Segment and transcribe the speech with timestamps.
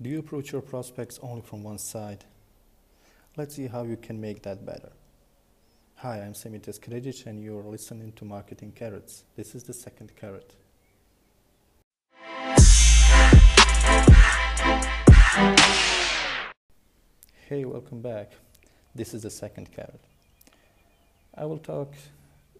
[0.00, 2.24] Do you approach your prospects only from one side?
[3.36, 4.92] Let's see how you can make that better.
[5.96, 9.24] Hi, I'm Semites Kredic and you're listening to Marketing Carrots.
[9.34, 10.54] This is the second carrot.
[17.48, 18.30] Hey, welcome back.
[18.94, 20.04] This is the second carrot.
[21.34, 21.92] I will talk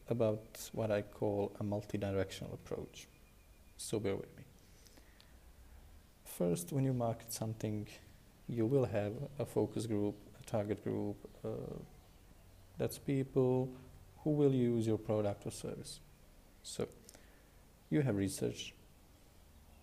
[0.09, 0.43] about
[0.73, 3.07] what I call a multi-directional approach.
[3.77, 4.48] So bear with me.
[6.39, 7.89] First, when you market something,
[8.47, 11.17] you will have a focus group, a target group.
[11.45, 11.49] Uh,
[12.79, 13.69] that's people
[14.23, 15.99] who will use your product or service.
[16.63, 16.87] So
[17.91, 18.73] you have research,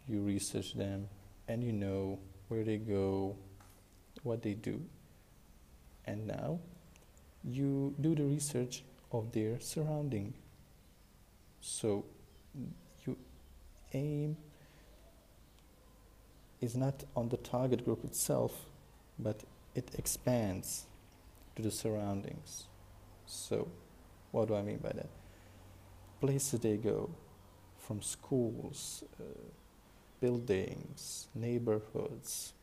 [0.07, 1.09] you research them,
[1.49, 3.35] and you know where they go,
[4.23, 4.79] what they do.
[6.05, 6.59] And now
[7.43, 10.33] you do the research of their surrounding.
[11.59, 12.05] So
[13.05, 13.17] you
[13.91, 14.37] aim
[16.65, 18.65] is not on the target group itself,
[19.19, 19.43] but
[19.75, 20.85] it expands
[21.55, 22.65] to the surroundings.
[23.25, 23.67] So,
[24.31, 25.09] what do I mean by that?
[26.19, 27.09] Places they go,
[27.77, 29.23] from schools, uh,
[30.19, 32.53] buildings, neighborhoods,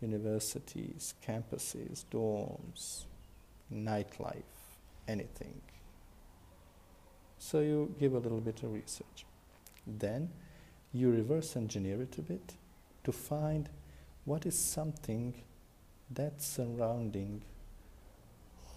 [0.00, 3.04] universities, campuses, dorms,
[3.72, 4.56] nightlife,
[5.06, 5.60] anything.
[7.38, 9.26] So you give a little bit of research.
[9.86, 10.30] Then
[10.92, 12.54] you reverse engineer it a bit
[13.04, 13.68] to find
[14.24, 15.34] what is something
[16.10, 17.42] that surrounding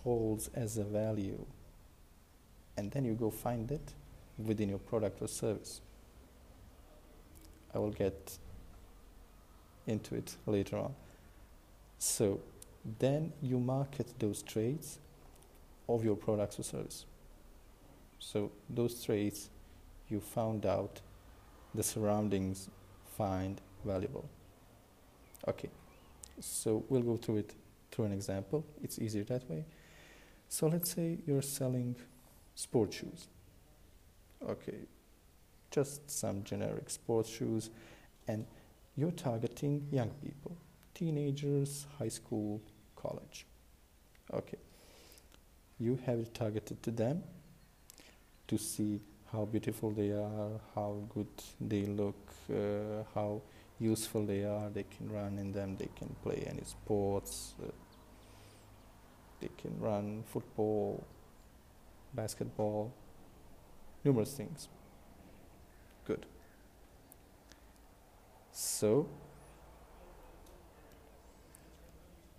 [0.03, 1.45] holds as a value.
[2.77, 3.93] And then you go find it
[4.37, 5.81] within your product or service.
[7.73, 8.37] I will get
[9.87, 10.93] into it later on.
[11.97, 12.39] So
[12.99, 14.99] then you market those traits
[15.89, 17.05] of your products or service.
[18.19, 19.49] So those traits
[20.09, 21.01] you found out
[21.73, 22.69] the surroundings
[23.17, 24.29] find valuable.
[25.47, 25.69] Okay,
[26.39, 27.53] so we'll go through it
[27.91, 28.65] through an example.
[28.83, 29.65] It's easier that way.
[30.49, 31.95] So let's say you're selling
[32.55, 33.27] sport shoes.
[34.47, 34.77] Okay,
[35.71, 37.69] just some generic sports shoes,
[38.27, 38.45] and
[38.95, 40.55] you're targeting young people,
[40.93, 42.61] teenagers, high school,
[42.95, 43.45] college.
[44.33, 44.57] Okay,
[45.79, 47.23] you have it targeted to them
[48.47, 51.27] to see how beautiful they are, how good
[51.59, 52.15] they look,
[52.49, 53.41] uh, how
[53.79, 54.69] useful they are.
[54.69, 55.77] They can run in them.
[55.77, 57.55] They can play any sports.
[57.61, 57.71] Uh,
[59.39, 61.05] they can run football,
[62.13, 62.93] basketball,
[64.03, 64.67] numerous things.
[66.05, 66.25] Good.
[68.51, 69.07] So,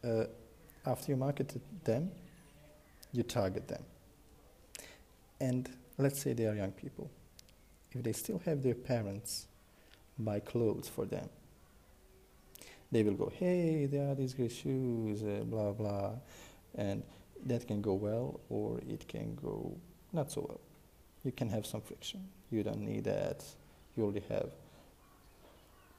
[0.02, 0.24] uh,
[0.86, 2.10] after you marketed them,
[3.12, 3.84] you target them.
[5.40, 5.68] And
[5.98, 7.10] let's say they are young people.
[7.92, 9.47] If they still have their parents
[10.18, 11.28] buy clothes for them.
[12.90, 16.12] They will go, hey, there are these great shoes, uh, blah, blah.
[16.74, 17.02] And
[17.44, 19.76] that can go well or it can go
[20.12, 20.60] not so well.
[21.24, 22.26] You can have some friction.
[22.50, 23.44] You don't need that.
[23.96, 24.50] You already have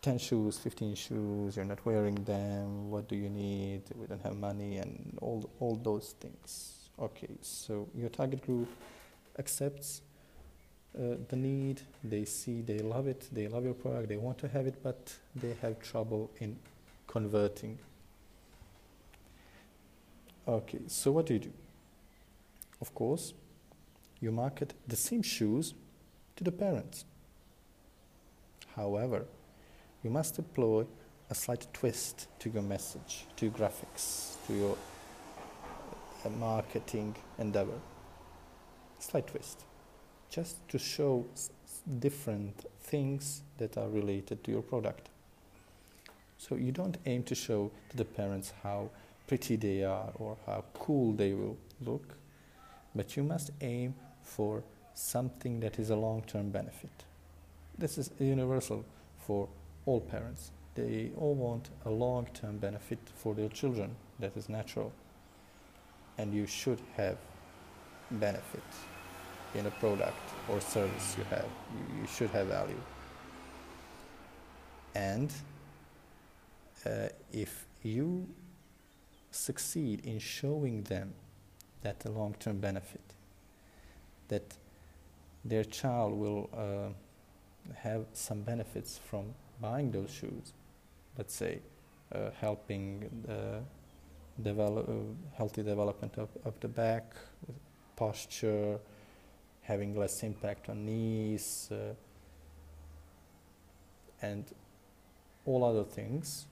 [0.01, 2.89] 10 shoes, 15 shoes, you're not wearing them.
[2.89, 3.83] What do you need?
[3.95, 6.89] We don't have money, and all, all those things.
[6.97, 8.69] Okay, so your target group
[9.37, 10.01] accepts
[10.97, 14.47] uh, the need, they see, they love it, they love your product, they want to
[14.47, 16.57] have it, but they have trouble in
[17.07, 17.77] converting.
[20.47, 21.53] Okay, so what do you do?
[22.81, 23.33] Of course,
[24.19, 25.75] you market the same shoes
[26.35, 27.05] to the parents.
[28.75, 29.25] However,
[30.03, 30.85] you must deploy
[31.29, 34.77] a slight twist to your message, to your graphics, to your
[36.25, 37.79] uh, marketing endeavor.
[38.97, 39.65] Slight twist
[40.29, 41.25] just to show
[41.99, 45.09] different things that are related to your product.
[46.37, 48.89] So you don't aim to show to the parents how
[49.27, 52.15] pretty they are or how cool they will look,
[52.95, 54.63] but you must aim for
[54.93, 56.91] something that is a long term benefit.
[57.77, 58.85] This is universal
[59.17, 59.47] for
[59.85, 60.51] all parents.
[60.75, 63.95] They all want a long term benefit for their children.
[64.19, 64.91] That is natural.
[66.17, 67.17] And you should have
[68.11, 68.77] benefits
[69.55, 70.17] in a product
[70.47, 71.45] or service you have.
[71.73, 72.81] You, you should have value.
[74.95, 75.31] And
[76.85, 78.27] uh, if you
[79.31, 81.13] succeed in showing them
[81.81, 83.13] that the long term benefit,
[84.27, 84.57] that
[85.45, 90.53] their child will uh, have some benefits from buying those shoes,
[91.17, 91.59] let's say
[92.13, 93.61] uh, helping the
[94.41, 94.93] develop, uh,
[95.37, 97.13] healthy development of, of the back,
[97.95, 98.79] posture,
[99.69, 101.93] having less impact on knees uh,
[104.21, 104.43] and
[105.45, 106.47] all other things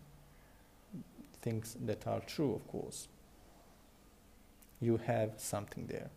[1.41, 3.07] things that are true, of course.
[4.81, 6.09] You have something there.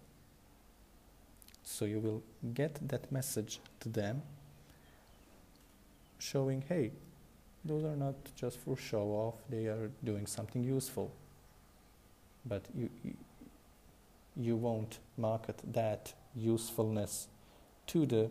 [1.62, 4.22] So you will get that message to them
[6.18, 6.90] showing, hey,
[7.64, 11.12] those are not just for show off, they are doing something useful.
[12.44, 13.14] But you, you,
[14.36, 17.28] you won't market that usefulness
[17.88, 18.30] to the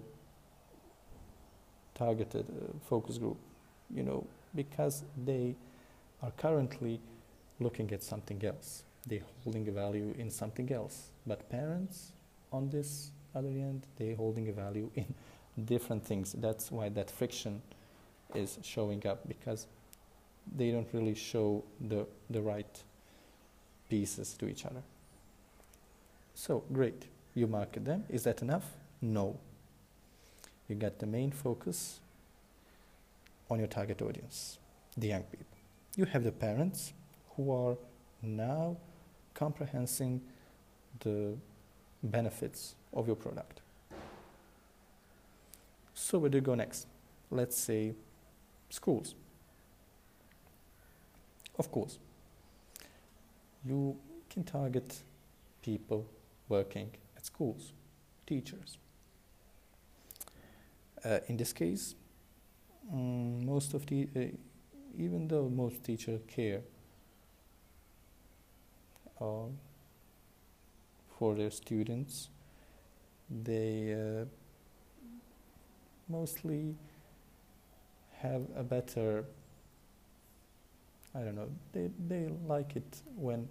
[1.96, 3.38] targeted uh, focus group,
[3.94, 4.26] you know,
[4.56, 5.56] because they
[6.24, 7.00] are currently
[7.60, 8.84] looking at something else.
[9.06, 11.10] They're holding a value in something else.
[11.28, 12.12] But parents
[12.52, 15.14] on this other end, they're holding a value in
[15.66, 16.34] different things.
[16.34, 17.62] That's why that friction
[18.34, 19.68] is showing up because
[20.56, 22.84] they don't really show the, the right
[23.90, 24.82] pieces to each other.
[26.34, 27.08] So, great.
[27.36, 28.04] You market them.
[28.10, 28.66] Is that enough?
[29.02, 29.38] No.
[30.68, 32.00] You get the main focus
[33.50, 34.60] on your target audience,
[34.98, 35.46] the young people.
[35.96, 36.94] You have the parents
[37.36, 37.78] who are
[38.22, 38.78] now
[39.34, 40.22] comprehending
[41.00, 41.36] the
[42.04, 43.62] benefits of your product.
[45.94, 46.88] So, where do you go next?
[47.32, 47.94] Let's say
[48.70, 49.16] schools.
[51.58, 52.00] Of course,
[53.66, 53.98] you
[54.30, 55.02] can target
[55.62, 56.06] people
[56.48, 56.90] working
[57.20, 57.74] at schools,
[58.26, 58.78] teachers.
[61.04, 61.96] Uh, in this case,
[62.92, 64.20] um, most of the, uh,
[64.98, 66.62] even though most teachers care
[69.22, 69.50] uh,
[71.18, 72.30] for their students,
[73.30, 74.26] they uh,
[76.08, 76.76] mostly
[78.18, 79.24] have a better
[81.16, 83.48] I don't know they they like it when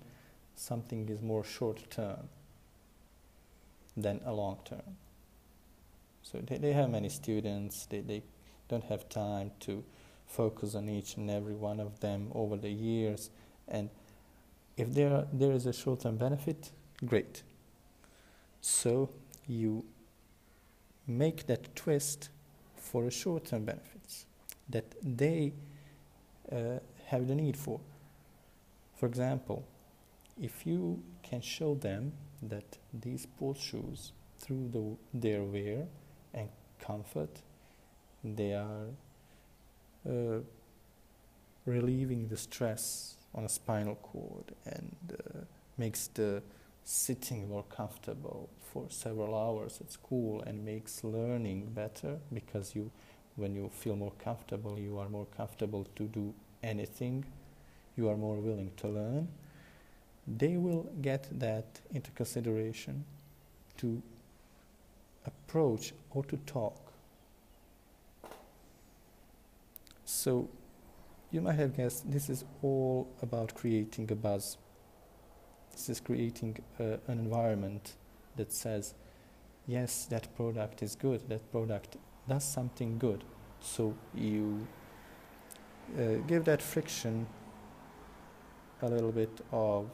[0.54, 2.28] something is more short term
[4.02, 4.96] than a long term.
[6.22, 8.22] So they, they have many students they, they
[8.68, 9.82] don't have time to
[10.26, 13.30] focus on each and every one of them over the years.
[13.66, 13.88] And
[14.76, 16.70] if there there is a short term benefit
[17.04, 17.42] great.
[18.60, 19.10] So
[19.46, 19.84] you
[21.06, 22.28] make that twist
[22.76, 24.26] for a short term benefits
[24.68, 25.52] that they
[26.52, 27.80] uh, have the need for.
[28.96, 29.64] For example,
[30.40, 32.12] if you can show them
[32.42, 35.86] that these sports shoes, through the, their wear
[36.32, 36.48] and
[36.80, 37.42] comfort,
[38.22, 38.86] they are
[40.08, 40.38] uh,
[41.66, 45.40] relieving the stress on a spinal cord and uh,
[45.76, 46.42] makes the
[46.84, 52.90] sitting more comfortable for several hours at school and makes learning better because you
[53.38, 57.24] when you feel more comfortable, you are more comfortable to do anything,
[57.96, 59.28] you are more willing to learn,
[60.36, 63.04] they will get that into consideration
[63.78, 64.02] to
[65.24, 66.92] approach or to talk.
[70.04, 70.48] So,
[71.30, 74.56] you might have guessed this is all about creating a buzz.
[75.72, 77.94] This is creating uh, an environment
[78.36, 78.94] that says,
[79.66, 81.96] yes, that product is good, that product
[82.28, 83.24] does something good.
[83.60, 84.66] So you
[85.98, 87.26] uh, give that friction
[88.82, 89.90] a little bit of,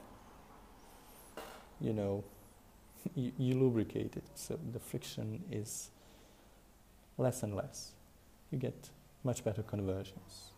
[1.81, 2.25] you know,
[3.15, 4.25] you, you lubricate it.
[4.35, 5.91] So the friction is
[7.19, 7.93] less and less.
[8.51, 8.91] You get
[9.23, 10.51] much better conversions.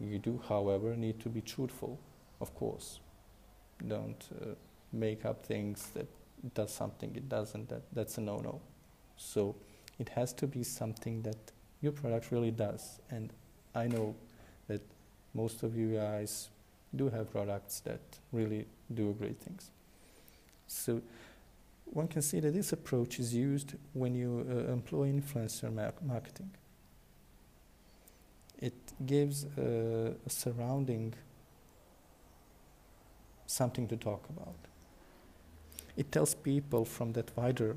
[0.00, 1.98] You do, however, need to be truthful,
[2.40, 3.00] of course.
[3.86, 4.54] Don't uh,
[4.92, 6.08] make up things that
[6.54, 7.68] does something it doesn't.
[7.68, 8.60] That that's a no-no.
[9.16, 9.54] So
[9.98, 11.36] it has to be something that
[11.80, 13.00] your product really does.
[13.10, 13.32] And
[13.74, 14.14] I know
[14.68, 14.82] that
[15.34, 16.48] most of you guys
[16.94, 18.00] do have products that
[18.32, 19.70] really do great things.
[20.72, 21.02] So
[21.84, 26.50] one can see that this approach is used when you uh, employ influencer mar- marketing.
[28.58, 28.74] It
[29.04, 31.14] gives uh, a surrounding
[33.46, 34.54] something to talk about.
[35.96, 37.76] It tells people from that wider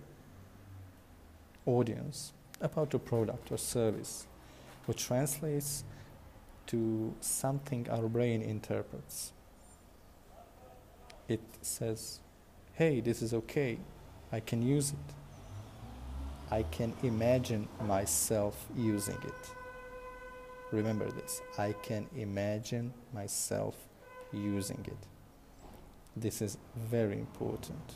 [1.65, 4.27] audience about a product or service,
[4.85, 5.83] which translates
[6.67, 9.33] to something our brain interprets.
[11.27, 12.19] It says,
[12.75, 13.77] hey, this is okay,
[14.31, 15.13] I can use it.
[16.51, 19.49] I can imagine myself using it.
[20.71, 23.75] Remember this I can imagine myself
[24.33, 24.97] using it.
[26.17, 27.93] This is very important.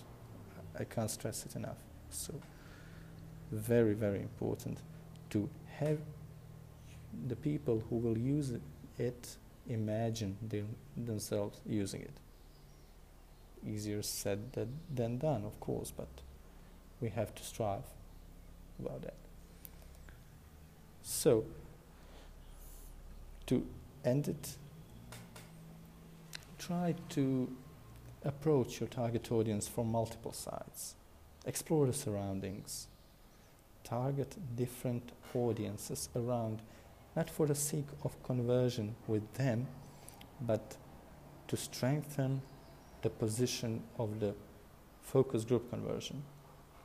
[0.79, 1.77] I can't stress it enough.
[2.09, 2.33] So,
[3.51, 4.79] very, very important
[5.31, 5.99] to have
[7.27, 8.53] the people who will use
[8.97, 10.37] it imagine
[10.95, 12.19] themselves using it.
[13.65, 14.53] Easier said
[14.93, 16.07] than done, of course, but
[17.01, 17.83] we have to strive
[18.79, 19.15] about that.
[21.03, 21.45] So,
[23.47, 23.65] to
[24.05, 24.55] end it,
[26.57, 27.49] try to
[28.23, 30.95] approach your target audience from multiple sides.
[31.45, 32.87] Explore the surroundings.
[33.83, 36.61] Target different audiences around,
[37.15, 39.67] not for the sake of conversion with them,
[40.41, 40.77] but
[41.47, 42.41] to strengthen
[43.01, 44.33] the position of the
[45.01, 46.23] focus group conversion.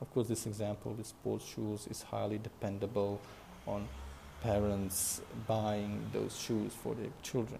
[0.01, 3.21] Of course, this example with sports shoes is highly dependable
[3.65, 3.87] on
[4.41, 7.59] parents buying those shoes for their children.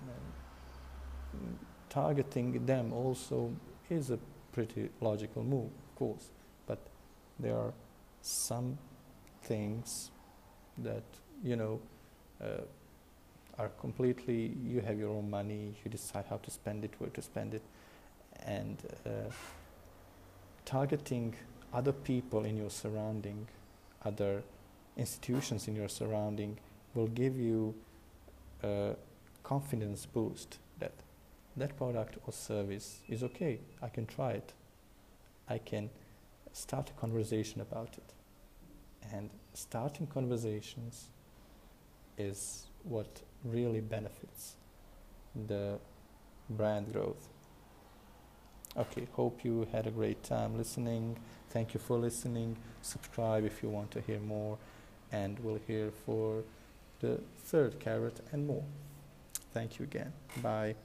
[1.34, 1.58] And
[1.90, 3.52] targeting them also
[3.90, 4.20] is a
[4.52, 6.30] pretty logical move, of course,
[6.68, 6.80] but
[7.40, 7.74] there are
[8.22, 8.78] some
[9.44, 10.12] things
[10.78, 11.04] that,
[11.44, 11.80] you know,
[12.42, 12.62] uh,
[13.58, 17.22] are completely, you have your own money, you decide how to spend it, where to
[17.22, 17.62] spend it,
[18.46, 19.10] and uh,
[20.66, 21.36] targeting
[21.74, 23.48] other people in your surrounding,
[24.04, 24.44] other
[24.98, 26.58] institutions in your surrounding,
[26.94, 27.76] will give you
[28.64, 28.96] a
[29.44, 30.94] confidence boost that
[31.58, 33.60] that product or service is okay.
[33.82, 34.54] I can try it.
[35.48, 35.90] I can
[36.52, 38.14] start a conversation about it.
[39.14, 41.10] And starting conversations
[42.18, 44.56] is what really benefits
[45.48, 45.78] the
[46.50, 47.30] brand growth.
[48.78, 51.18] Okay, hope you had a great time listening.
[51.50, 52.58] Thank you for listening.
[52.82, 54.58] Subscribe if you want to hear more,
[55.12, 56.44] and we'll hear for
[57.00, 58.66] the third carrot and more.
[59.54, 60.12] Thank you again.
[60.42, 60.76] Bye.